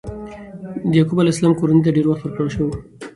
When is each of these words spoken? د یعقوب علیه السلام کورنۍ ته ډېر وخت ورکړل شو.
د 0.89 0.91
یعقوب 0.99 1.17
علیه 1.21 1.33
السلام 1.33 1.53
کورنۍ 1.59 1.81
ته 1.85 1.95
ډېر 1.95 2.05
وخت 2.07 2.21
ورکړل 2.23 2.49
شو. 2.55 2.65